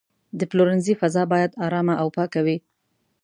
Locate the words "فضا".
1.01-1.23